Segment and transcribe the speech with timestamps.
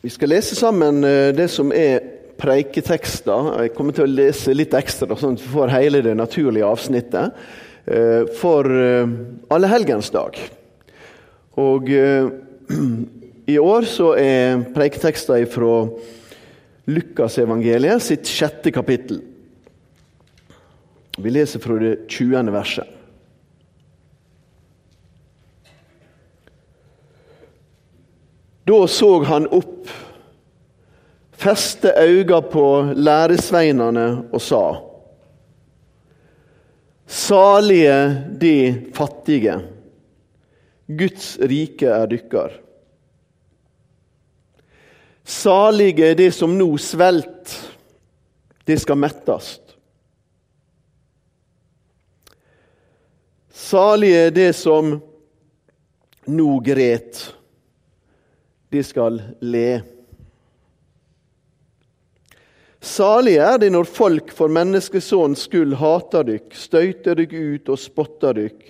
[0.00, 2.04] Vi skal lese sammen eh, det som er
[2.38, 3.48] preiketekster.
[3.64, 7.34] Jeg kommer til å lese litt ekstra, sånn at vi får hele det naturlige avsnittet.
[7.84, 9.10] eh, For eh,
[9.50, 10.38] allehelgensdag.
[11.58, 12.30] Og eh,
[13.54, 15.88] i år så er preiketekster fra
[16.88, 19.18] Lukasevangeliet sitt sjette kapittel.
[21.18, 22.54] Vi leser fra det 20.
[22.54, 22.97] verset.
[28.68, 29.88] Da så han opp,
[31.32, 34.64] feste øynene på læresveinene og sa:"
[37.08, 37.94] Salige
[38.40, 38.56] de
[38.92, 39.54] fattige,
[40.86, 42.52] Guds rike er dykkar.
[45.24, 47.56] Salige de som nå svelt,
[48.68, 49.76] de skal mettast.
[53.48, 54.92] Salige de som
[56.28, 57.37] nå gret,
[58.68, 59.80] de skal le.
[62.80, 68.36] Salige er de når folk for menneskesønnens skyld hater dykk, støyter dykk ut og spotter
[68.38, 68.60] dykk,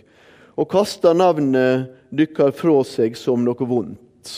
[0.58, 4.32] og kaster navnet dykkar fra seg som noe vondt.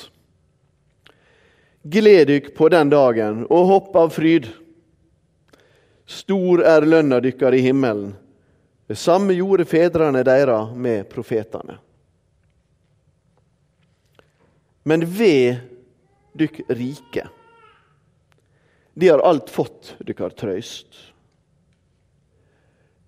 [1.80, 4.50] Gled dykk på den dagen og hopp av fryd.
[6.04, 8.10] Stor er lønna dykkar i himmelen.
[8.90, 11.78] Det samme gjorde fedrene deres med profetene.
[14.82, 15.60] Men ved
[16.32, 17.26] dykk rike,
[18.94, 20.96] de har alt fått dykkar trøyst.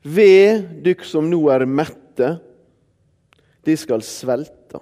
[0.02, 2.34] Ved dykk som nå er mette,
[3.62, 4.80] de skal svelte.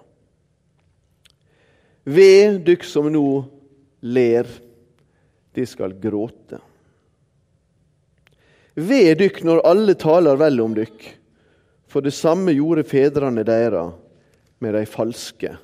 [2.05, 3.25] Ved dykk som nå
[4.01, 4.49] ler,
[5.55, 6.61] de skal gråte.
[8.75, 11.09] Ved dykk når alle taler vel om dykk,
[11.91, 13.99] for det samme gjorde fedrene deres
[14.63, 15.57] med de falske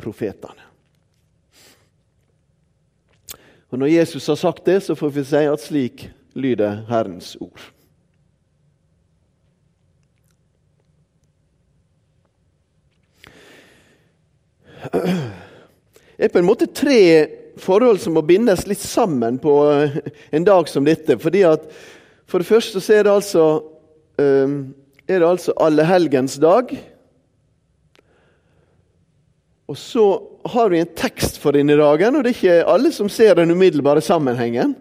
[0.00, 0.66] profetene.
[3.70, 7.60] Og Når Jesus har sagt det, så får vi si at slik lyder Herrens ord.
[16.20, 17.00] Det er på en måte tre
[17.60, 19.54] forhold som må bindes litt sammen på
[20.32, 21.18] en dag som dette.
[21.18, 21.66] fordi at
[22.26, 23.62] For det første så er det altså,
[24.18, 26.74] er det altså allehelgensdag.
[29.70, 30.04] Og så
[30.50, 33.52] har vi en tekst for denne dagen, og det er ikke alle som ser den
[33.54, 34.72] umiddelbare sammenhengen.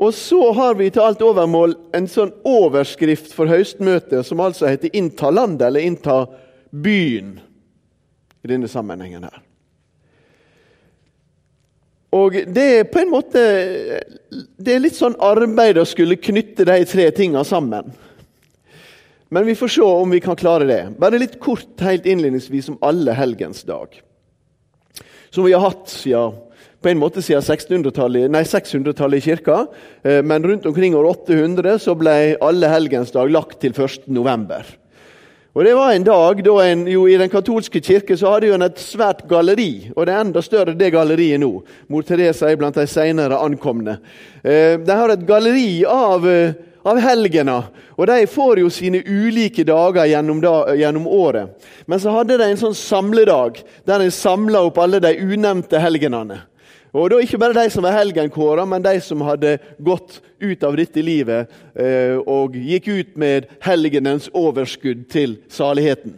[0.00, 4.88] Og så har vi til alt overmål en sånn overskrift for høstmøtet som altså heter
[4.88, 6.26] 'Innta landet' eller 'Innta
[6.72, 7.40] byen'
[8.44, 9.42] i denne sammenhengen her.
[12.12, 13.42] Og det er på en måte
[14.58, 17.92] Det er litt sånn arbeid å skulle knytte de tre tingene sammen.
[19.32, 20.80] Men vi får se om vi kan klare det.
[20.98, 23.94] Bare litt kort helt innledningsvis om alle helgens dag.
[25.30, 26.34] Som vi har hatt siden,
[26.82, 29.66] på en måte siden 600-tallet 600 i kirka.
[30.02, 34.08] Men rundt omkring år 800 så ble alle helgens dag lagt til 1.
[34.10, 34.66] november.
[35.54, 38.62] Og Det var en dag da en jo i den katolske kirke så hadde en
[38.66, 39.92] et svært galleri.
[39.94, 41.52] Og det er enda større det galleriet nå.
[41.86, 43.98] Mor Teresa er blant de senere ankomne.
[44.42, 46.26] De har et galleri av
[46.82, 47.62] av helgena.
[47.96, 51.50] Og de får jo sine ulike dager gjennom, da, gjennom, året.
[51.86, 56.42] Men så hadde de en sånn samledag der en samla opp alle de unevnte helgenene.
[56.90, 60.74] Og da Ikke bare de som var helgenkåra, men de som hadde gått ut av
[60.76, 66.16] dette livet eh, og gikk ut med helgenens overskudd til saligheten.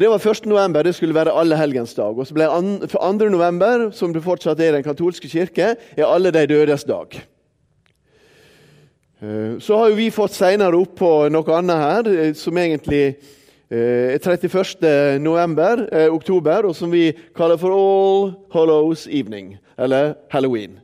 [0.00, 0.46] Det var 1.
[0.48, 2.18] november, det skulle være alle helgens dag.
[2.18, 2.48] Og så ble
[2.88, 3.12] 2.
[3.28, 7.20] november, som det fortsatt er i den katolske kirke, er alle de dødes dag.
[9.60, 13.02] Så har jo vi fått seinere oppå noe annet her, som egentlig
[13.70, 15.20] er 31.
[15.20, 20.80] November, eh, oktober, og som vi kaller for All Hollows Evening, eller Halloween.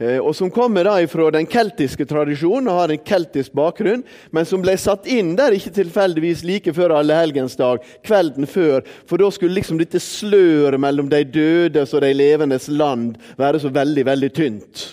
[0.00, 4.02] Og Som kommer da fra den keltiske tradisjonen og har en keltisk bakgrunn,
[4.32, 8.80] men som ble satt inn der ikke tilfeldigvis like før allehelgensdag, kvelden før.
[9.04, 13.68] For da skulle liksom dette sløret mellom de dødes og de levendes land være så
[13.68, 14.86] veldig, veldig tynt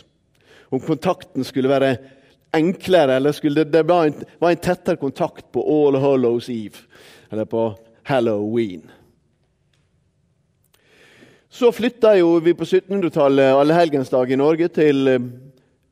[0.69, 1.95] om kontakten skulle være
[2.55, 6.85] enklere, eller skulle det, det en, var, en, tettere kontakt på All Hollows Eve,
[7.31, 7.69] eller på
[8.07, 8.87] Halloween.
[11.49, 15.29] Så flytta jo vi på 1700-tallet allehelgensdag i Norge til eh,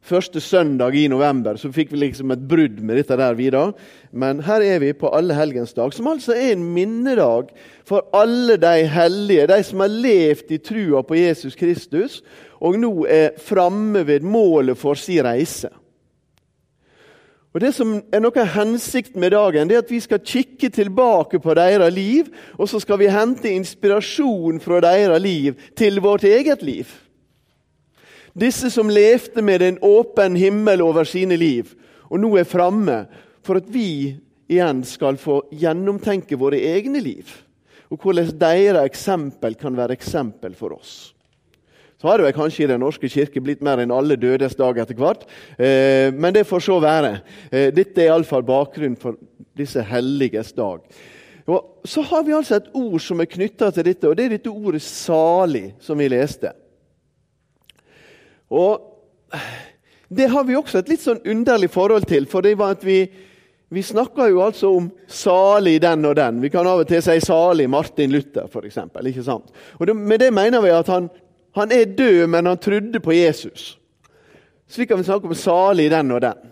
[0.06, 1.57] første søndag i november.
[1.57, 3.71] Så fikk vi liksom et brudd med dette der videre.
[4.12, 7.50] Men her er vi på allehelgensdag, som altså er en minnedag
[7.88, 12.21] for alle de hellige, de som har levd i trua på Jesus Kristus,
[12.65, 15.69] og nå er framme ved målet for sin reise.
[17.56, 20.67] Og Det som er noe av hensikten med dagen, det er at vi skal kikke
[20.75, 22.27] tilbake på deres liv,
[22.59, 26.89] og så skal vi hente inspirasjon fra deres liv til vårt eget liv.
[28.35, 31.71] Disse som levde med en åpen himmel over sine liv,
[32.11, 33.06] og nå er framme
[33.39, 34.18] for at vi
[34.51, 37.31] igjen skal få gjennomtenke våre egne liv.
[37.88, 41.14] Og hvordan deres eksempel kan være eksempel for oss.
[42.06, 44.94] Så har det kanskje i Den norske kirke blitt mer enn alle dødes dag etter
[44.94, 45.24] hvert.
[45.57, 47.16] Eh, men det får så være.
[47.50, 49.18] Eh, dette er iallfall bakgrunnen for
[49.57, 50.84] disse helliges dag.
[51.50, 54.38] Og Så har vi altså et ord som er knytta til dette, og det er
[54.38, 56.54] dette ordet 'salig', som vi leste.
[58.52, 58.92] Og
[60.16, 62.28] Det har vi også et litt sånn underlig forhold til.
[62.28, 63.10] for det var at vi
[63.69, 66.42] vi snakker jo altså om salig den og den.
[66.42, 68.78] Vi kan av og til si salig Martin Luther, f.eks.
[69.80, 71.10] Og det, med det mener vi at han,
[71.56, 73.78] han, er død, men han trodde på Jesus.
[74.68, 76.52] Slik kan vi snakke om salig den og den.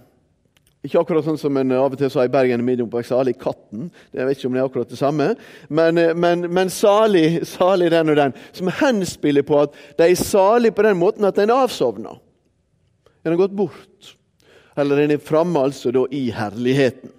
[0.83, 3.87] Ikke akkurat sånn som en av og til sa i Bergen i Middelburg, salig katten.
[4.11, 5.29] Jeg vet ikke om det er akkurat det samme.
[5.71, 8.35] Men, men, men salig, salig, den og den.
[8.51, 12.19] Som henspiller på at de er salige på den måten at en avsovner.
[13.23, 14.11] En har gått bort.
[14.75, 17.13] Eller en er framme altså da i herligheten.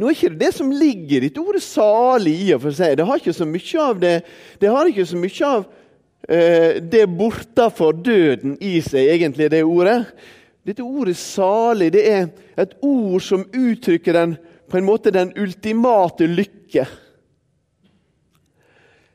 [0.00, 2.96] Nå er ikke det det som ligger i dette ordet 'salig' i og for seg.
[2.98, 4.16] Det har ikke så mye av det
[4.60, 5.81] Det har ikke så mye av eh,
[6.28, 10.04] det bortafor døden i seg, egentlig, det ordet.
[10.62, 14.36] Dette ordet 'salig' det er et ord som uttrykker den,
[14.70, 16.86] på en måte den ultimate lykke.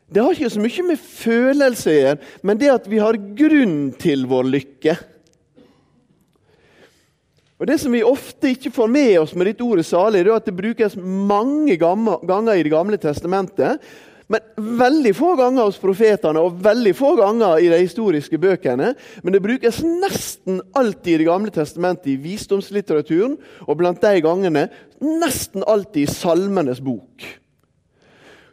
[0.07, 3.93] Det har ikke så mye med følelse å gjøre, men det at vi har grunn
[3.99, 4.97] til vår lykke.
[7.57, 10.35] Og Det som vi ofte ikke får med oss med dette ordet 'salig', det er
[10.35, 13.79] at det brukes mange ganger i Det gamle testamentet.
[14.27, 14.43] Men
[14.79, 18.91] veldig få ganger hos profetene og veldig få ganger i de historiske bøkene.
[19.23, 23.37] Men det brukes nesten alltid i Det gamle testamentet i visdomslitteraturen.
[23.67, 24.67] Og blant de gangene
[24.99, 27.23] nesten alltid i Salmenes bok.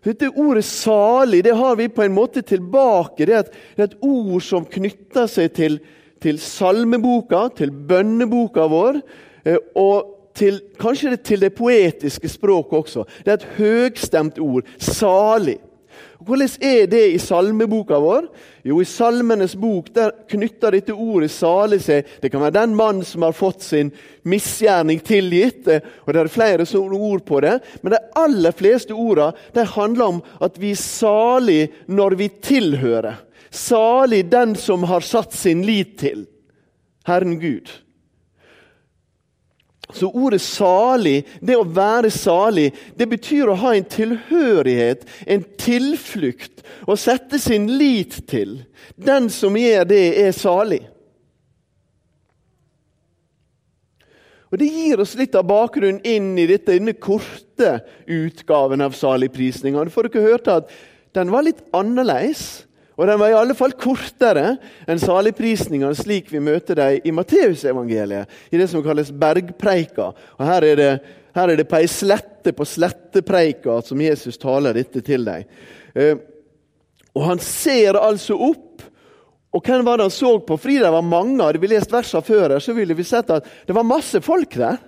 [0.05, 3.27] Dette ordet 'salig' det har vi på en måte tilbake.
[3.27, 5.81] Det er et, det er et ord som knytter seg til
[6.25, 9.01] til salmeboka, til bønneboka vår,
[9.45, 13.05] eh, og til, kanskje til det poetiske språket også.
[13.25, 14.67] Det er et høgstemt ord.
[14.79, 15.59] Salig.
[16.25, 18.29] Hvordan er det i salmeboka vår?
[18.65, 23.03] Jo, I Salmenes bok der knytter dette ordet 'salig' seg Det kan være den mann
[23.05, 23.93] som har fått sin
[24.25, 25.69] misgjerning tilgitt.
[25.69, 27.61] Eh, og Det er flere ord på det.
[27.83, 33.17] Men de aller fleste ordene handler om at vi er salig når vi tilhører.
[33.51, 36.27] Salig den som har satt sin lit til
[37.07, 37.84] Herren Gud.
[39.93, 46.65] Så ordet 'salig', det å være salig, det betyr å ha en tilhørighet, en tilflukt,
[46.89, 48.65] å sette sin lit til.
[48.97, 50.89] Den som gjør det, er salig.
[54.55, 59.83] Og Det gir oss litt av bakgrunnen inn i dette, denne korte utgaven av saligprisninga.
[59.91, 60.71] For dere hørte at
[61.15, 62.64] den var litt annerledes.
[62.95, 64.55] Og den var i alle fall kortere
[64.87, 70.13] enn saligprisningene slik vi møter dem i Matteusevangeliet, i det som kalles bergpreika.
[70.39, 70.93] Og Her er det,
[71.35, 75.49] her er det på ei slette på slettepreika som Jesus taler dette til dem.
[75.95, 76.15] Eh,
[77.15, 78.85] og Han ser altså opp.
[79.55, 80.57] Og hvem var det han så på?
[80.59, 81.39] Fordi det var mange.
[81.39, 84.81] Hadde vi lest versene før, så ville vi sett at det var masse folk der.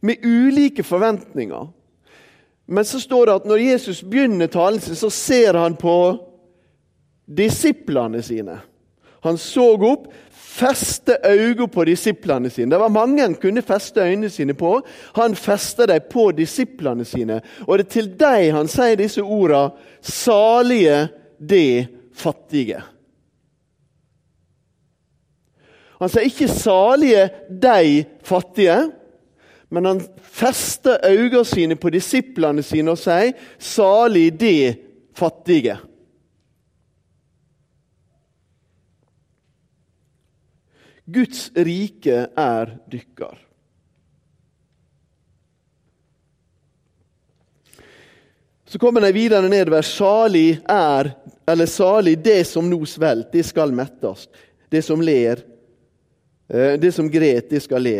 [0.00, 1.66] Med ulike forventninger.
[2.72, 5.92] Men så står det at når Jesus begynner talen sin, så ser han på
[7.36, 8.58] disiplene sine.
[9.22, 12.70] Han så opp, feste øynene på disiplene sine.
[12.70, 14.80] Det var mange han kunne feste øynene sine på.
[15.16, 17.40] Han festa dem på disiplene sine.
[17.66, 19.70] Og det er til dem han sier disse ordene
[20.02, 21.08] 'salige
[21.38, 22.82] de fattige'.
[26.00, 28.90] Han sier ikke 'salige de fattige',
[29.70, 34.74] men han fester øynene sine på disiplene sine og sier 'salig de
[35.14, 35.91] fattige'.
[41.04, 43.38] Guds rike er dykkar.
[48.72, 49.82] Så kommer de videre nedover.
[49.82, 51.10] Salig er,
[51.46, 54.28] eller salig det som nå svelt, det skal mettes.
[54.72, 55.42] Det som ler,
[56.48, 57.98] eh, det som gret, det skal le.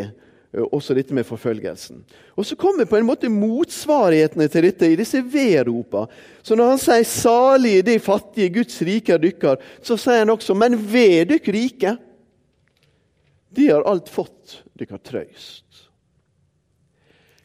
[0.53, 2.05] Eh, også dette med forfølgelsen.
[2.37, 6.07] Og Så kommer på en måte motsvarighetene til dette i disse vedropa.
[6.43, 10.55] Så når han sier 'salig de fattige, Guds rike er dykkar', så sier han også
[10.55, 11.99] 'men ved dykk rike'.
[13.55, 15.89] De har alt fått dere trøyst.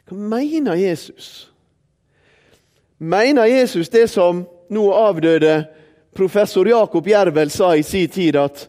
[0.08, 1.50] Hva mener Jesus?
[2.98, 5.66] Mener Jesus det som nå avdøde
[6.16, 8.64] professor Jakob Jervel sa i sin tid, at,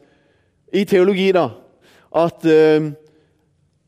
[0.71, 1.47] i teologi, da,
[2.11, 2.91] at uh,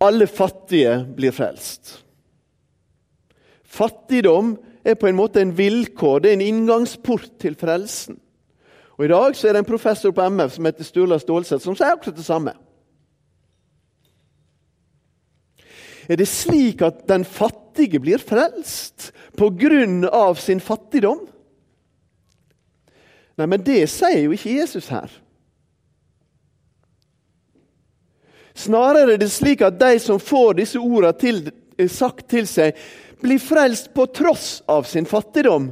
[0.02, 2.00] alle fattige blir frelst.
[3.68, 8.18] Fattigdom er på en måte en vilkår, det er en inngangsport til frelsen.
[8.98, 11.78] Og I dag så er det en professor på MF som heter Sturla Stålseth, som
[11.78, 12.56] sier akkurat det samme.
[16.12, 20.34] Er det slik at den fattige blir frelst pga.
[20.36, 21.22] sin fattigdom?
[23.40, 25.08] Nei, men det sier jo ikke Jesus her.
[28.54, 32.76] Snarere er det slik at de som får disse ordene sagt til seg,
[33.22, 35.72] blir frelst på tross av sin fattigdom.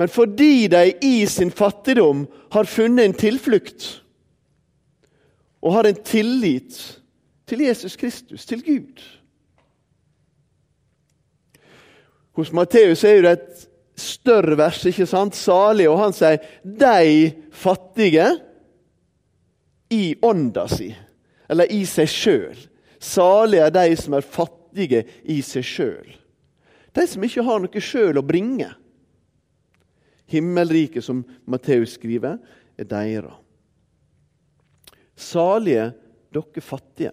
[0.00, 3.90] Men fordi de i sin fattigdom har funnet en tilflukt
[5.60, 6.78] og har en tillit
[7.50, 9.02] til Jesus Kristus, til Gud.
[12.38, 13.64] Hos Matteus er det et
[13.98, 15.34] større vers, ikke sant?
[15.36, 18.28] Salig, og han sier 'de fattige
[19.90, 20.94] i ånda si',
[21.50, 22.58] eller i seg sjøl.
[23.00, 26.16] Salig er de som er fattige i seg sjøl.
[26.94, 28.70] De som ikke har noe sjøl å bringe.
[30.26, 32.38] Himmelriket, som Matteus skriver,
[32.78, 33.34] er deres.
[35.16, 35.92] Salige
[36.32, 37.12] dere fattige.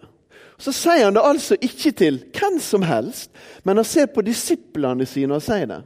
[0.58, 3.30] Så sier han det altså ikke til hvem som helst,
[3.62, 5.82] men han ser på disiplene sine og sier det.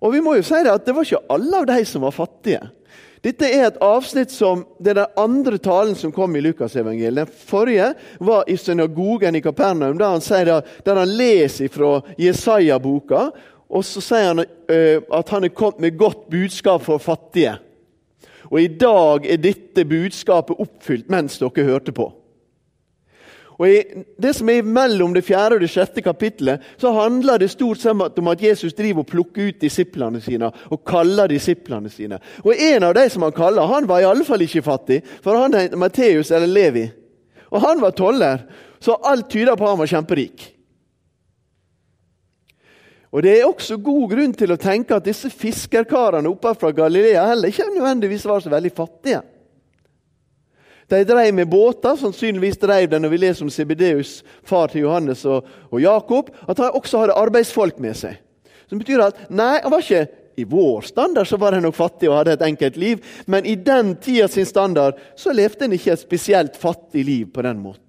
[0.00, 2.14] Og vi må jo si det at det var ikke alle av de som var
[2.14, 2.62] fattige.
[3.24, 7.26] Dette er et avsnitt som, Det er den andre talen som kom i Lukasevangeliet.
[7.26, 13.30] Den forrige var i synagogen i Kapernaum, der han, sier der han leser fra Jesaja-boka.
[13.66, 17.56] Og så sier han uh, at han er kommet med godt budskap for fattige.
[18.46, 22.12] Og i dag er dette budskapet oppfylt mens dere hørte på.
[23.56, 27.48] Og I det som er mellom det fjerde og det sjette kapittelet, så handler det
[27.54, 32.20] stort sett om at Jesus driver og plukker ut disiplene sine og kaller disiplene sine.
[32.44, 35.38] Og En av de som han kaller, han var i alle fall ikke fattig, for
[35.40, 36.84] han het Matteus eller Levi.
[37.50, 38.44] Og han var toller,
[38.80, 40.52] så alt tyder på at han var kjemperik.
[43.16, 47.22] Og Det er også god grunn til å tenke at disse fiskerkarene oppe fra Galilea
[47.30, 49.22] heller ikke nødvendigvis var så veldig fattige.
[50.88, 55.24] De drev med båter, sannsynligvis drev de når vi leser om Sibideus, far til Johannes
[55.26, 58.20] og, og Jakob, at han også hadde arbeidsfolk med seg.
[58.70, 62.10] Som betyr at nei, han var ikke i vår standard så var han nok fattig
[62.10, 65.94] og hadde et enkelt liv, men i den tida sin standard så levde han ikke
[65.94, 67.82] et spesielt fattig liv på den måten.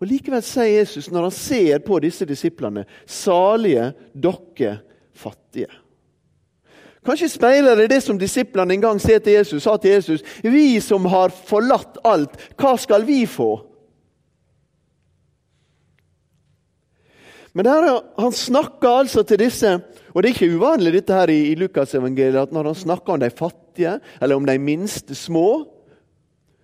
[0.00, 4.78] Og Likevel sier Jesus, når han ser på disse disiplene, salige dere
[5.16, 5.68] fattige.
[7.06, 10.80] Kanskje speiler det det som disiplene en gang sa til Jesus, sa til Jesus Vi
[10.84, 13.54] som har forlatt alt, hva skal vi få?
[17.56, 17.88] Men der,
[18.20, 19.80] han snakker altså til disse
[20.10, 23.20] og Det er ikke uvanlig dette her i, i Lukasevangeliet at når han snakker om
[23.22, 25.68] de fattige, eller om de minste små,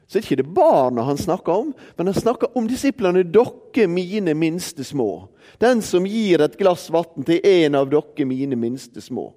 [0.06, 3.22] så er det ikke det barna han snakker om, men han snakker om disiplene.
[3.22, 5.28] Dere mine minste små.
[5.62, 9.30] Den som gir et glass vann til en av dere mine minste små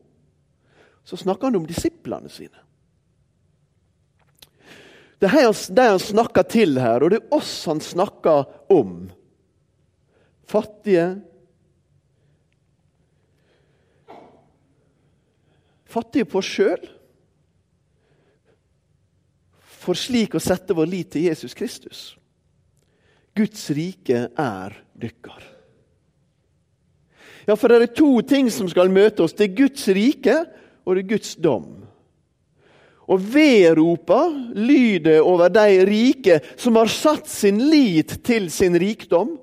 [1.09, 2.59] så snakker han om disiplene sine.
[5.19, 9.09] Det er de han snakker til her, og det er oss han snakker om.
[10.47, 11.07] Fattige
[15.89, 16.83] Fattige på oss sjøl.
[19.81, 22.01] For slik å sette vår lit til Jesus Kristus.
[23.33, 25.41] Guds rike er dykkar.
[27.49, 29.33] Ja, for det er to ting som skal møte oss.
[29.33, 30.35] Det er Guds rike,
[30.89, 31.67] og det er Guds dom.
[33.09, 34.23] Og vedropa
[34.57, 39.35] lyder over de rike som har satt sin lit til sin rikdom.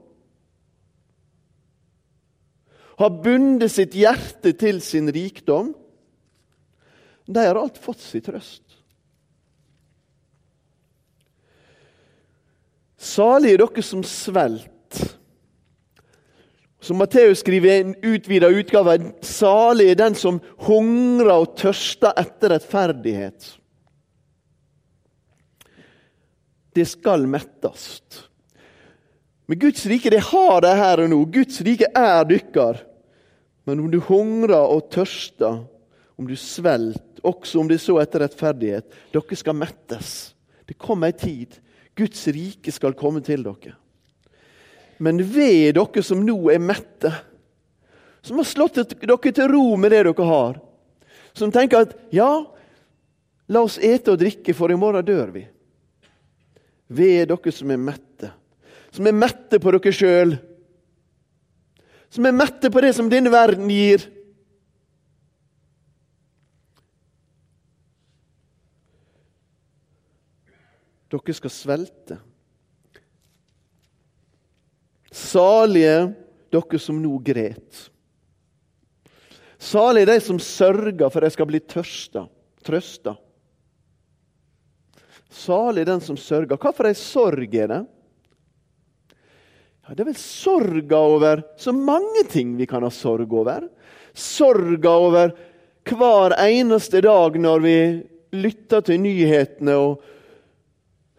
[2.99, 5.75] Har bundet sitt hjerte til sin rikdom.
[7.27, 8.63] De har alt fått sin trøst.
[12.97, 14.71] Salig er dere som svelt
[16.81, 22.53] som Matteus skriver i en utvida utgave, salig er den som hungrer og tørster etter
[22.55, 23.49] rettferdighet.
[26.77, 28.03] Det skal mettes.
[29.47, 31.23] Men Guds rike det har de her og nå.
[31.33, 32.83] Guds rike er dykkar.
[33.67, 35.63] Men om du hungrer og tørster,
[36.17, 40.11] om du svelter, også om det så etter rettferdighet, dere skal mettes.
[40.69, 41.57] Det kommer ei tid.
[41.97, 43.75] Guds rike skal komme til dere.
[44.99, 47.13] Men ved dere som nå er mette,
[48.25, 50.59] som har slått dere til ro med det dere har,
[51.37, 52.31] som tenker at ja,
[53.53, 55.45] la oss ete og drikke, for i morgen dør vi.
[56.89, 58.33] Ved dere som er mette,
[58.91, 60.37] som er mette på dere sjøl,
[62.09, 64.07] som er mette på det som denne verden gir.
[71.13, 72.19] Dere skal svelte.
[75.17, 76.13] Salige
[76.53, 77.85] dere som nå gret.
[79.57, 82.27] Salige de som sørger for de skal bli tørsta,
[82.67, 83.17] trøsta.
[85.33, 86.59] Salig den som sørger.
[86.61, 87.83] Hva for ei sorg er det?
[89.87, 93.69] Ja, det er vel sorga over så mange ting vi kan ha sorg over.
[94.17, 95.35] Sorga over
[95.87, 97.77] hver eneste dag når vi
[98.37, 100.03] lytter til nyhetene og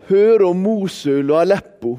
[0.10, 1.96] hører om Mosul og Aleppo.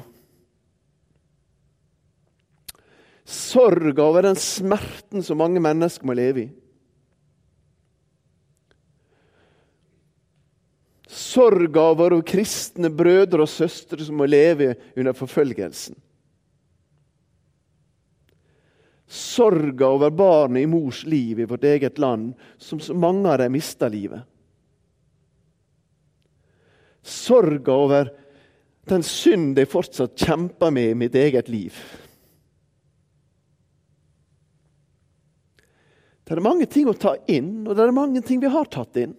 [3.29, 6.49] Sorga over den smerten som mange mennesker må leve i.
[11.09, 15.97] Sorga over kristne brødre og søstre som må leve under forfølgelsen.
[19.09, 23.53] Sorga over barnet i mors liv i vårt eget land, som så mange av dem
[23.53, 24.25] mista livet.
[27.05, 28.13] Sorga over
[28.89, 31.77] den synd jeg fortsatt kjemper med i mitt eget liv.
[36.29, 38.99] Det er mange ting å ta inn, og det er mange ting vi har tatt
[39.01, 39.15] inn.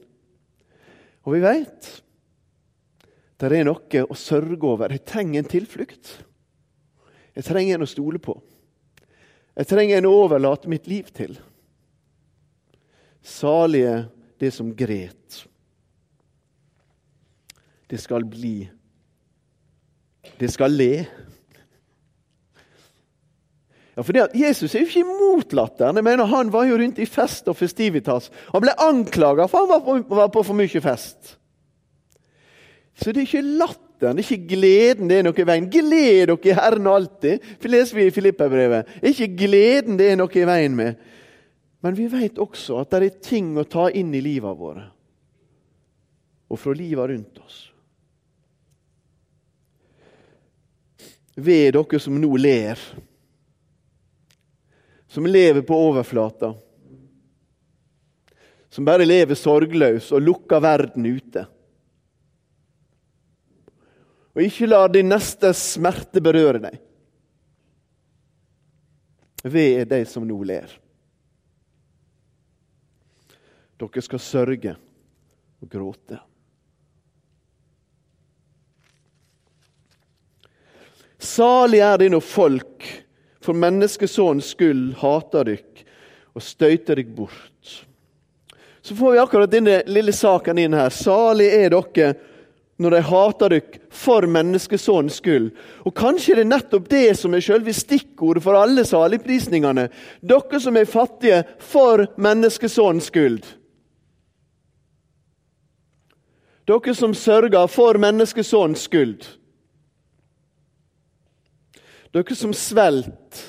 [1.26, 1.88] Og vi veit
[3.40, 4.92] det er noe å sørge over.
[4.92, 6.10] Jeg trenger en tilflukt.
[7.34, 8.34] Jeg trenger en å stole på.
[9.56, 11.34] Jeg trenger en å overlate mitt liv til.
[13.24, 14.04] Salige
[14.38, 15.40] det som gret.
[17.90, 18.68] Det skal bli
[20.38, 21.08] Det skal le.
[24.00, 25.98] Ja, for Jesus er jo ikke imot latteren.
[26.00, 28.30] Jeg mener, Han var jo rundt i fest og festivitas.
[28.54, 31.36] Han ble anklaga for han var på, var på for mye fest.
[32.96, 35.68] Så det er ikke latteren, det er ikke gleden det er noe i veien.
[35.68, 38.88] Gled dere i Herren alltid, for leser vi i Filippa-brevet.
[39.04, 40.96] Ikke gleden det er noe i veien med.
[41.84, 44.86] Men vi vet også at det er ting å ta inn i livet våre.
[46.48, 47.60] Og fra livet rundt oss.
[51.36, 52.80] Ved dere som nå ler.
[55.10, 56.54] Som lever på overflata.
[58.68, 61.42] Som bare lever sorgløs og lukker verden ute.
[64.38, 66.78] Og ikke lar din neste smerte berøre deg.
[69.42, 70.70] Ved er de som nå ler.
[73.80, 74.78] Dere skal sørge
[75.58, 76.22] og gråte.
[81.18, 82.90] Salig er det når folk
[83.44, 85.84] for menneskesønnens skyld hater dykk
[86.36, 87.76] og støyter dykk bort.
[88.82, 90.92] Så får vi akkurat denne lille saken inn her.
[90.92, 92.12] Salig er dere
[92.80, 95.50] når de hater dere for menneskesønnens skyld.
[95.84, 99.88] Og Kanskje det er nettopp det som er selve stikkordet for alle saligprisningene.
[100.24, 103.42] Dere som er fattige for menneskesønnens skyld.
[106.70, 109.28] Dere som sørger for menneskesønnens skyld.
[112.14, 113.44] Dere som svelter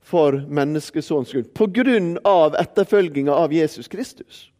[0.00, 4.52] for menneskesønnens skyld på grunn av etterfølginga av Jesus Kristus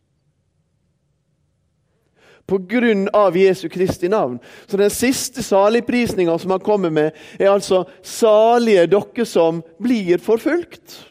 [2.46, 4.38] på grunn av Jesu Kristi navn.
[4.66, 11.08] Så den siste saligprisninga som han kommer med, er altså 'salige dere som blir forfulgt'.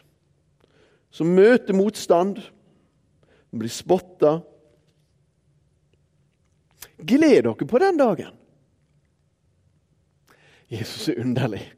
[1.10, 2.38] Som møter motstand,
[3.50, 4.40] blir spotta.
[6.98, 8.32] Gled dere på den dagen.
[10.70, 11.72] Jesus er underlig.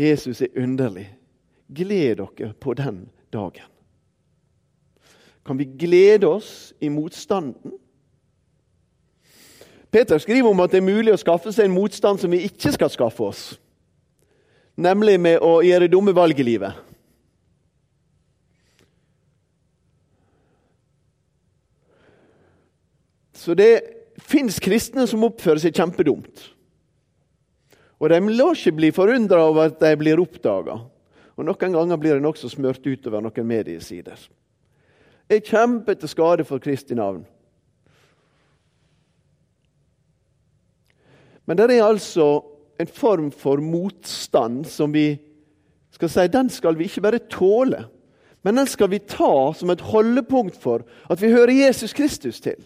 [0.00, 1.06] Jesus er underlig.
[1.68, 3.68] Gled dere på den dagen.
[5.46, 7.72] Kan vi glede oss i motstanden?
[9.90, 12.72] Peter skriver om at det er mulig å skaffe seg en motstand som vi ikke
[12.74, 13.42] skal skaffe oss.
[14.78, 16.78] Nemlig med å gjøre dumme valg i livet.
[23.34, 23.72] Så det
[24.20, 26.44] fins kristne som oppfører seg kjempedumt.
[28.00, 30.78] Og de lar ikke bli forundra over at de blir oppdaga.
[31.36, 34.16] Og noen ganger blir de også smørt utover noen mediesider.
[35.30, 37.22] Jeg kjemper til skade for Kristi navn.
[41.46, 42.40] Men det er altså
[42.80, 45.18] en form for motstand som vi
[45.94, 47.84] skal si, den skal vi ikke bare tåle,
[48.46, 52.56] men den skal vi ta som et holdepunkt for at vi hører Jesus Kristus til.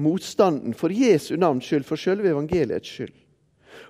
[0.00, 3.14] Motstanden for Jesu navns skyld, for sjølve evangeliets skyld.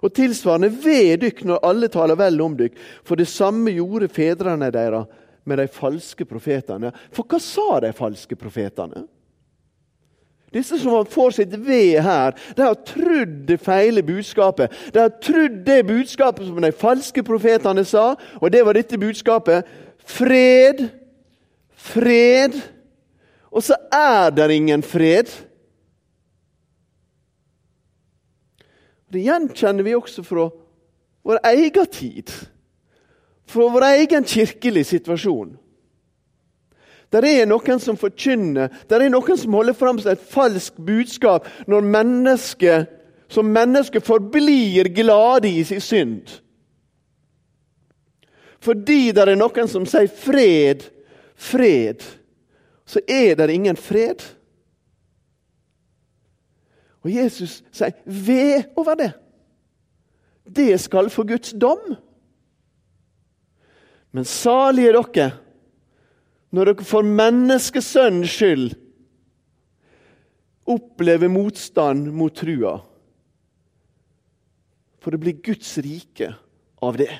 [0.02, 4.70] Og tilsvarende ved dykk når alle taler vel om dykk, for det samme gjorde fedrene
[4.74, 5.10] deres
[5.44, 6.92] med de falske profetene.
[7.14, 9.04] For hva sa de falske profetene?
[10.52, 14.74] Disse som får sitt ved her, de har trodd det feile budskapet.
[14.92, 19.64] De har trodd det budskapet som de falske profetene sa, og det var dette budskapet.
[20.04, 20.84] Fred,
[21.72, 22.58] fred.
[23.48, 25.32] Og så er det ingen fred.
[29.12, 30.46] Det gjenkjenner vi også fra
[31.22, 32.30] vår egen tid.
[33.46, 35.58] Fra vår egen kirkelige situasjon.
[37.12, 41.84] Der er noen som forkynner, der er noen som holder fram et falskt budskap når
[41.84, 42.88] mennesket
[43.32, 46.38] som menneske forblir glade i sin synd.
[48.62, 50.88] Fordi det er noen som sier 'fred',
[51.36, 52.04] 'fred',
[52.86, 54.22] så er det ingen fred.
[57.02, 59.18] Og Jesus sier 'ved over det'.
[60.56, 61.96] Det skal få Guds dom.
[64.12, 65.30] Men salige er dere
[66.52, 68.74] når dere for menneskesønnens skyld
[70.68, 72.76] opplever motstand mot trua.
[75.02, 76.34] For det blir Guds rike
[76.82, 77.10] av det.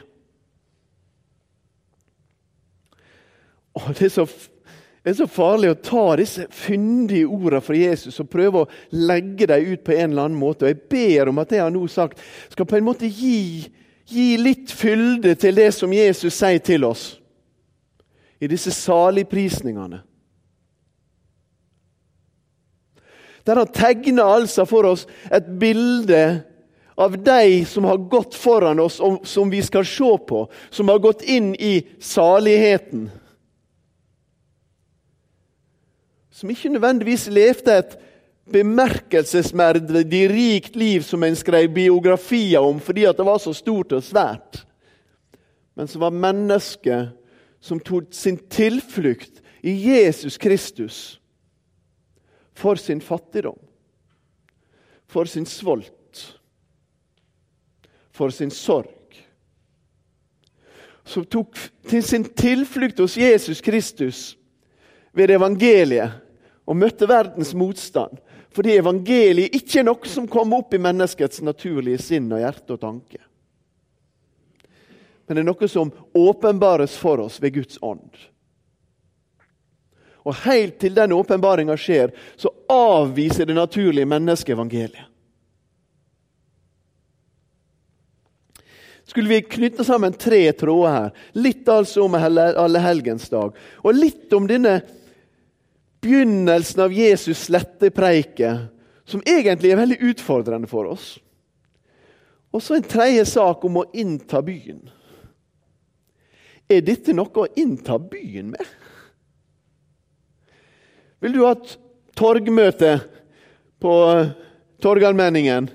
[3.74, 4.26] Og det er så
[5.02, 9.48] det er så farlig å ta disse fyndige ordene fra Jesus og prøve å legge
[9.50, 10.62] dem ut på en eller annen måte.
[10.62, 13.66] Og Jeg ber om at det jeg har nå sagt, skal på en måte gi,
[14.06, 17.04] gi litt fylde til det som Jesus sier til oss
[18.42, 20.00] i disse saligprisningene.
[23.42, 26.22] Der han tegner altså for oss et bilde
[26.94, 31.02] av de som har gått foran oss, og som vi skal se på, som har
[31.02, 33.08] gått inn i saligheten.
[36.42, 37.92] Som ikke nødvendigvis levde et
[38.50, 44.64] bemerkelsesmerdig rikt liv som en skrev biografier om fordi det var så stort og svært,
[45.78, 47.12] men som var mennesker
[47.62, 51.20] som tok sin tilflukt i Jesus Kristus
[52.58, 53.60] for sin fattigdom,
[55.06, 56.40] for sin svolt,
[58.10, 58.90] for sin sorg.
[61.04, 61.54] Som tok
[61.86, 64.34] til sin tilflukt hos Jesus Kristus
[65.14, 66.18] ved evangeliet
[66.64, 68.18] og møtte verdens motstand.
[68.52, 72.82] Fordi evangeliet ikke er noe som kommer opp i menneskets naturlige sinn og hjerte og
[72.82, 73.22] tanke.
[75.26, 78.10] Men det er noe som åpenbares for oss ved Guds ånd.
[80.22, 85.08] Og Helt til den åpenbaringa skjer, så avviser det naturlige mennesket evangeliet.
[89.08, 94.78] Skulle vi knytte sammen tre tråder her, litt altså om allehelgensdag, og litt om denne
[96.02, 98.56] begynnelsen av Jesus slettepreike,
[99.04, 101.14] som egentlig er veldig utfordrende for oss.
[102.52, 104.82] Og så en tredje sak om å innta byen.
[106.68, 108.72] Er dette noe å innta byen med?
[111.22, 111.76] Vil du ha et
[112.18, 112.96] torgmøte
[113.82, 113.94] på
[114.82, 115.68] Torgallmenningen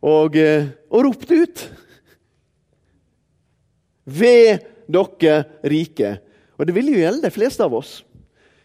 [0.00, 1.64] og, eh, og ropt ut?
[4.06, 6.18] Ved dere rike.
[6.58, 8.00] Og det vil jo gjelde de fleste av oss.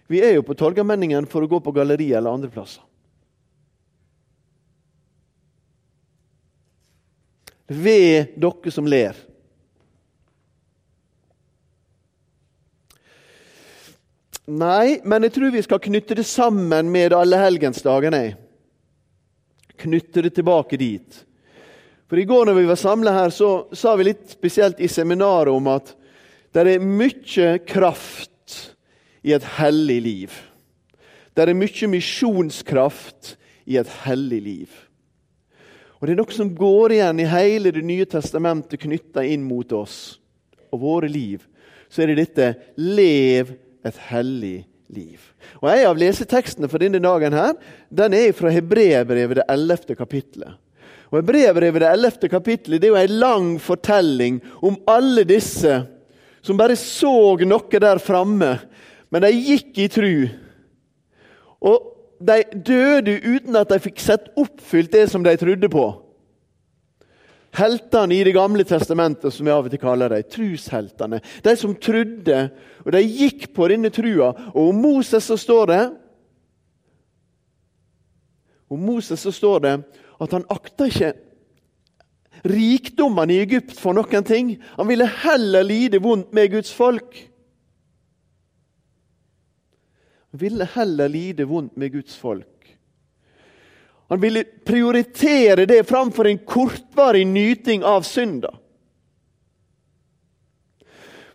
[0.08, 2.84] Vi er jo på Torgallmenningen for å gå på galleri eller andre plasser.
[7.66, 9.18] Ved dere som ler.
[14.46, 18.36] Nei, men jeg tror vi skal knytte det sammen med allehelgensdagene.
[19.82, 21.24] Knytte det tilbake dit.
[22.06, 25.50] For I går når vi var samla her, så sa vi litt spesielt i seminaret
[25.50, 25.96] om at
[26.54, 28.30] det er mye kraft
[29.26, 30.36] i et hellig liv.
[31.34, 33.34] Det er mye misjonskraft
[33.66, 34.76] i et hellig liv.
[35.98, 39.72] Og Det er noe som går igjen i hele Det nye testamentet knytta inn mot
[39.74, 40.20] oss
[40.70, 41.42] og våre liv.
[41.90, 45.32] Så er det dette 'lev et hellig liv'.
[45.62, 47.54] Og En av lesetekstene for denne dagen her,
[47.90, 49.96] den er fra Hebreabrevet, det 11.
[49.96, 50.54] kapittelet.
[51.12, 52.30] Og Hebreabrevet, det 11.
[52.30, 55.88] kapittelet, det er jo en lang fortelling om alle disse
[56.42, 58.60] som bare så noe der framme
[59.16, 60.16] men de gikk i tru.
[61.64, 61.84] Og
[62.20, 65.86] de døde uten at de fikk sett oppfylt det som de trodde på.
[67.56, 70.26] Heltene i Det gamle testamentet, som vi av og til kaller dem.
[70.28, 71.22] Trusheltene.
[71.46, 72.40] De som trodde,
[72.84, 74.34] og de gikk på denne trua.
[74.52, 75.84] Og om Moses så står det
[78.68, 79.74] Om Moses så står det
[80.20, 81.14] at han akta ikke
[82.44, 84.52] rikdommene i Egypt for noen ting.
[84.76, 87.16] Han ville heller lide vondt med Guds folk
[90.38, 92.78] ville heller lide vondt med Guds folk.
[94.08, 98.54] Han ville prioritere det framfor en kortvarig nyting av synda.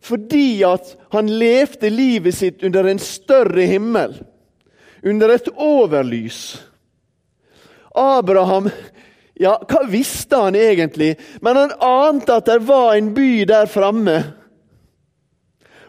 [0.00, 4.14] Fordi at han levde livet sitt under en større himmel,
[5.02, 6.60] under et overlys.
[7.94, 8.70] Abraham
[9.40, 11.14] ja, Hva visste han egentlig?
[11.40, 14.18] Men han ante at det var en by der framme.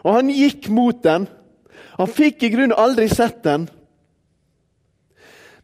[0.02, 1.26] Og han gikk mot den.
[2.02, 3.68] Han fikk i grunnen aldri sett den.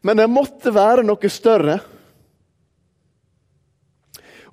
[0.01, 1.81] Men det måtte være noe større.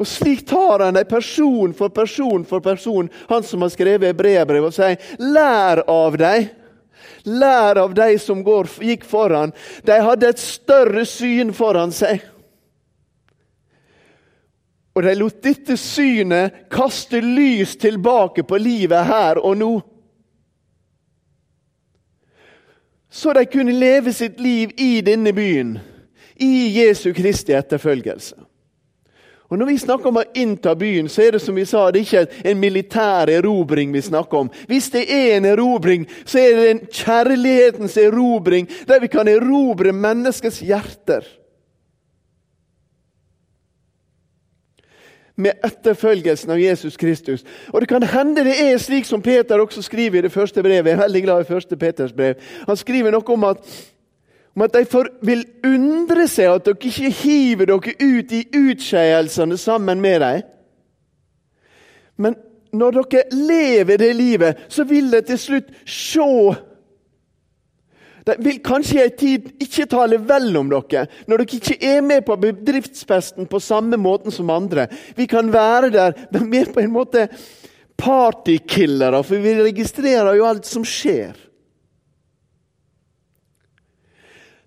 [0.03, 4.67] Og slik tar han dem person for person for person, han som har skrevet brevbrev,
[4.67, 6.51] og sier lær av dem.
[7.31, 9.55] Lær av de som går, gikk foran.
[9.87, 12.19] De hadde et større syn foran seg.
[14.99, 19.77] Og de lot dette synet kaste lys tilbake på livet her og nå.
[23.11, 25.79] Så de kunne leve sitt liv i denne byen,
[26.37, 28.37] i Jesu Kristi etterfølgelse.
[29.49, 32.01] Og Når vi snakker om å innta byen, så er det som vi sa, det
[32.01, 34.49] er ikke en militær erobring vi snakker om.
[34.67, 39.95] Hvis det er en erobring, så er det en kjærlighetens erobring, der vi kan erobre
[39.95, 41.23] menneskets hjerter.
[45.37, 47.45] Med etterfølgelsen av Jesus Kristus.
[47.73, 50.87] Og Det kan hende det er slik som Peter også skriver i det første brevet.
[50.87, 52.35] Jeg er veldig glad i første Peters brev.
[52.67, 53.77] Han skriver noe om at
[54.57, 60.01] om at de vil undre seg at dere ikke hiver dere ut i utskeielsene sammen
[60.01, 60.47] med dem.
[62.17, 62.39] Men
[62.73, 66.31] når dere lever det livet, så vil de til slutt se
[68.27, 72.01] De vil kanskje i en tid ikke tale vel om dere, når dere ikke er
[72.03, 74.89] med på bedriftsfesten på samme måten som andre.
[75.15, 77.29] Vi kan være der, men vi er på en måte
[77.97, 81.39] partykillere, for vi registrerer jo alt som skjer.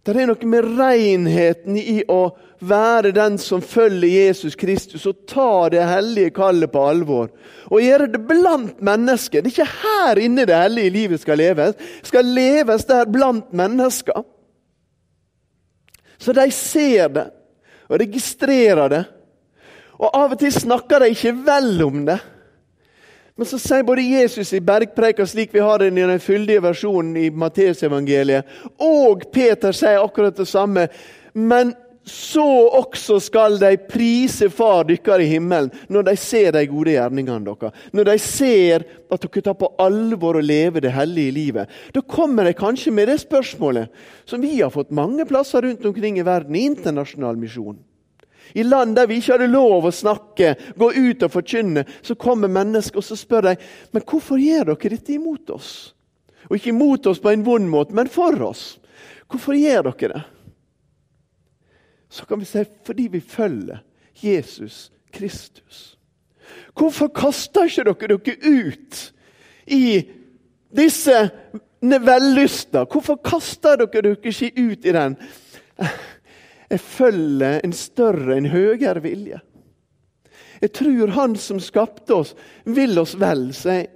[0.08, 2.22] Det er noe med renheten i å
[2.60, 7.30] være den som følger Jesus Kristus og ta det hellige kallet på alvor.
[7.72, 9.42] Og gjøre det blant mennesker.
[9.42, 11.78] Det er ikke her inne det hellige livet skal leves.
[12.04, 14.26] Skal leves der blant mennesker.
[16.20, 17.30] Så de ser det
[17.90, 19.06] og registrerer det.
[20.00, 22.20] Og av og til snakker de ikke vel om det.
[23.40, 27.16] Men så sier både Jesus i bergpreika, slik vi har den i den fyldige versjonen
[27.16, 28.44] i Matteusevangeliet,
[28.84, 30.90] og Peter sier akkurat det samme.
[31.32, 31.72] Men
[32.06, 32.46] så
[32.80, 37.76] også skal de prise Far dykkar i himmelen når de ser de gode gjerningene deres.
[37.94, 41.76] Når de ser at dere tar på alvor å leve det hellige livet.
[41.94, 43.94] Da kommer de kanskje med det spørsmålet
[44.30, 47.78] som vi har fått mange plasser rundt omkring i verden, i internasjonal misjon.
[48.58, 52.50] I land der vi ikke hadde lov å snakke, gå ut og forkynne, så kommer
[52.50, 53.56] mennesker og så spør de,
[53.94, 55.72] men hvorfor gjør dere dette imot oss.
[56.50, 58.80] Og ikke imot oss på en vond måte, men for oss.
[59.30, 60.26] Hvorfor gjør dere det?
[62.10, 63.84] Så kan vi si fordi vi følger
[64.24, 65.98] Jesus Kristus.
[66.78, 69.02] Hvorfor kaster ikke dere dere ut
[69.68, 69.84] i
[70.76, 71.30] disse
[71.82, 72.86] vellyster?
[72.90, 75.18] Hvorfor kaster dere dere ikke ut i den?
[76.70, 79.40] Jeg følger en større, en høyere vilje.
[80.62, 83.54] Jeg tror Han som skapte oss, vil oss vel.
[83.54, 83.88] Så jeg,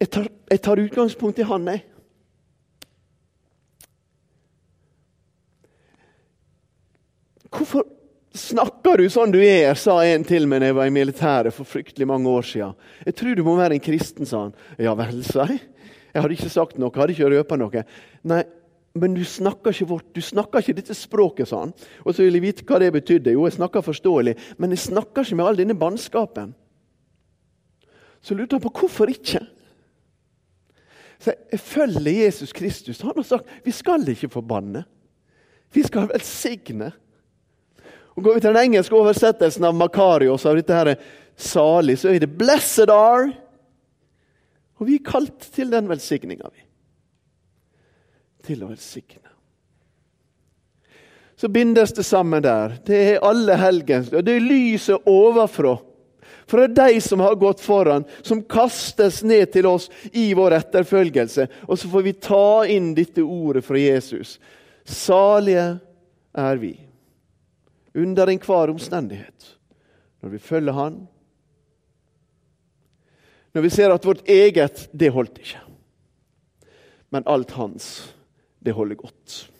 [0.00, 1.84] jeg, tar, jeg tar, utgangspunkt i Han, jeg.
[7.54, 7.84] Hvorfor
[8.34, 11.68] snakker du sånn du er, sa en til meg da jeg var i militæret for
[11.68, 12.74] fryktelig mange år siden.
[13.06, 14.56] Jeg tror du må være en kristen, sa han.
[14.82, 15.62] Ja vel, sa jeg.
[16.14, 17.84] Jeg hadde ikke sagt noe, hadde ikke røpa noe.
[18.30, 18.42] Nei,
[18.98, 21.72] men du snakker ikke vårt, du snakker ikke dette språket, sa han.
[22.04, 23.34] Og så ville jeg vite hva det betydde.
[23.34, 26.54] Jo, jeg snakker forståelig, men jeg snakker ikke med all denne bannskapen.
[28.24, 29.42] Så lurte han på hvorfor ikke.
[31.22, 33.02] Så jeg følger Jesus Kristus.
[33.02, 34.84] Han har sagt vi skal ikke forbanne.
[35.74, 36.92] Vi skal velsigne.
[38.14, 40.94] Og Går vi til den engelske oversettelsen av Makarios, av dette her
[41.36, 43.32] salig, så er det 'blessed are'.
[44.80, 46.64] Og vi er kalt til den velsigninga, vi
[48.44, 49.32] til å velsigne.
[51.36, 52.76] Så bindes det sammen der.
[52.86, 55.78] Det er alle helgens, og det er lyset overfra.
[56.46, 61.48] Fra de som har gått foran, som kastes ned til oss i vår etterfølgelse.
[61.64, 64.36] Og så får vi ta inn dette ordet fra Jesus.
[64.84, 65.78] Salige
[66.36, 66.74] er vi,
[67.94, 69.58] under enhver omstendighet,
[70.20, 71.06] når vi følger Han.
[73.54, 75.60] Når vi ser at vårt eget, det holdt ikke.
[77.14, 78.14] Men alt hans
[78.64, 79.50] det holder godt.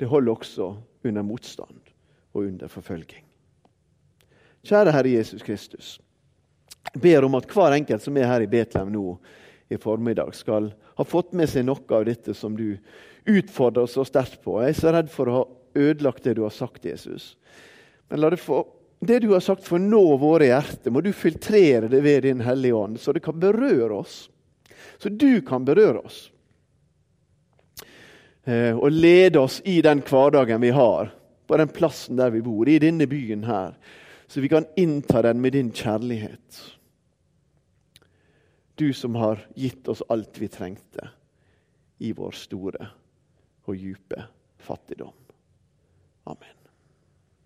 [0.00, 1.80] Det holder også under motstand
[2.32, 3.24] og under forfølging.
[4.64, 6.00] Kjære Herre Jesus Kristus.
[6.94, 9.18] Jeg ber om at hver enkelt som er her i Betlehem nå
[9.70, 12.76] i formiddag, skal ha fått med seg noe av dette som du
[13.26, 14.58] utfordrer oss så sterkt på.
[14.62, 17.34] Jeg er så redd for å ha ødelagt det du har sagt, Jesus.
[18.08, 18.62] Men la det få
[19.04, 20.92] det du har sagt, for nå våre hjerter.
[20.94, 24.22] Må du filtrere det ved Din Hellige Ånd, så det kan berøre oss
[24.98, 26.30] så du kan berøre oss.
[28.44, 31.10] Eh, og lede oss i den hverdagen vi har,
[31.46, 33.76] på den plassen der vi bor, i denne byen her.
[34.26, 36.62] Så vi kan innta den med din kjærlighet.
[38.74, 41.10] Du som har gitt oss alt vi trengte
[41.98, 42.88] i vår store
[43.64, 44.26] og dype
[44.58, 45.14] fattigdom.
[46.26, 46.63] Amen.